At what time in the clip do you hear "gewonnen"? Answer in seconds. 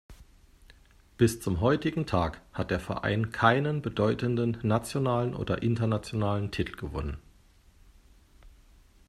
6.75-7.17